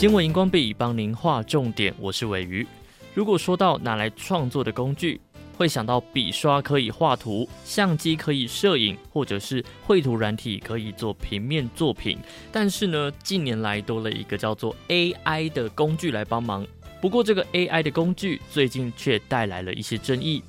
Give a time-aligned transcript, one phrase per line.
[0.00, 2.66] 新闻荧光笔帮您画重点，我是尾鱼。
[3.12, 5.20] 如果说到拿来创作的工具，
[5.58, 12.16] 会想到笔刷可以画图，相机可以摄影，或者是绘图软体可以做平面作品。
[12.50, 16.66] 但是呢，近年来多了一个叫做 AI 的工具来帮忙。
[17.02, 20.42] 不过，这个 AI 的工具最近却带来了一些争议。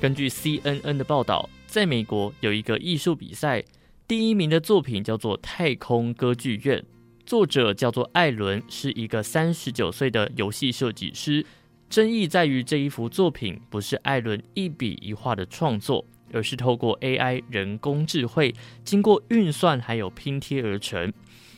[0.00, 3.62] 根据 CNN 的报道，在美国有一个艺术比赛，
[4.08, 6.78] 第一名的作品叫做《太空歌剧院》，
[7.26, 11.44] 作者叫做艾伦，是一个三十九岁的游戏设计师。
[11.88, 18.52] 争议在于这一幅作品不是艾伦一笔一画的创作，而是透过 AI 人工智慧
[18.84, 21.12] 经过运算还有拼贴而成。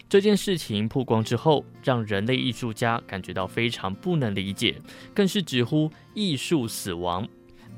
[0.09, 4.77] 这件事情曝光之后，让人类艺术家感觉到非常不能理解，
[5.13, 7.27] 更是直呼艺术死亡。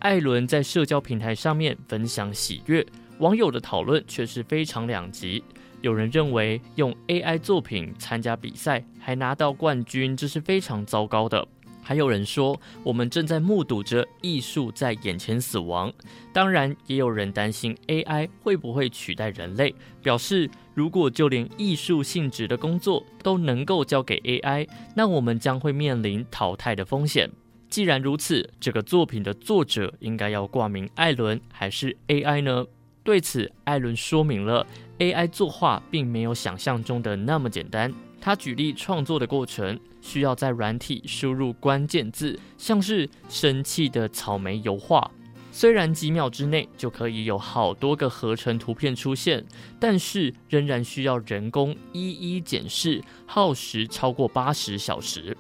[0.01, 2.84] 艾伦在社交平台上面分享喜悦，
[3.18, 5.43] 网友的讨论却是非常两极。
[5.80, 11.46] 有人认为用 AI 作品参加比赛还拿到冠军，这是非常糟糕的。
[11.80, 15.90] 还有人说，我们正在目睹着艺术在眼前死亡。
[16.34, 27.30] 当然，也有人担心 AI 会不会取代人类，表示如果就连艺术性质的工作都能够交给 AI，那我们将会面临淘汰的风险。
[27.71, 32.66] 既然如此，这个作品的作者应该要挂名艾伦还是 AI 呢？
[33.09, 34.66] 对此，艾伦说明了
[34.98, 37.90] AI 作画并没有想象中的那么简单。
[38.20, 45.10] 他举例创作的过程，需要在软体输入关键字，像是生气的草莓油画，
[45.50, 49.43] 虽然几秒之内就可以有好多个合成图片出现，
[49.80, 55.34] 但是仍然需要人工一一检视，耗时超过八十小时。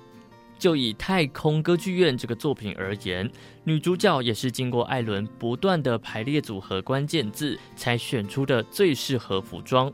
[0.58, 3.30] 就以《太空歌剧院》这个作品而言，
[3.64, 9.92] 女主角也是经过艾伦不断的排列组合关键字，才选出的最适合服装。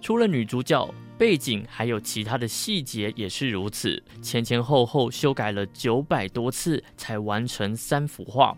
[0.00, 8.54] 除了女主角，背景还有其他的细节也是如此，前前后后修改了九百多次才完成三幅画。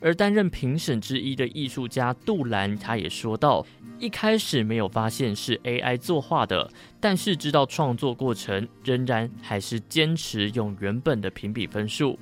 [0.00, 3.64] 而担任评审之一的艺术家杜兰，他也说道：
[3.98, 12.18] 一开始没有发现是 AI 作画的，但是知道创作过程，仍然还是坚持用原本的评比分数，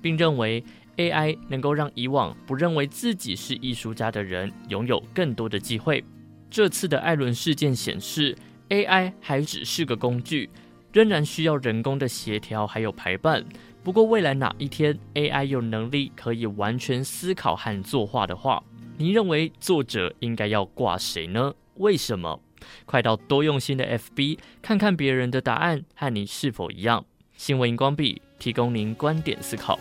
[0.00, 0.62] 并认为
[0.96, 6.04] AI 能够让以往不认为自己是艺术家的人拥有更多的机会。
[6.50, 8.36] 这次的艾伦事件显示。
[8.68, 10.48] AI 还只是个工具，
[10.92, 13.44] 仍然需要人工的协调还有排办。
[13.82, 18.62] 不过未来哪一天 AI 有能力可以完全思考和作画的话，
[18.98, 21.54] 你认为作者应该要挂谁呢？
[21.76, 22.40] 为什么？
[22.84, 27.04] 快到多用心的 FB 看看别人的答案和你是否一样。
[27.36, 29.78] 新闻荧光笔提供您观点思考。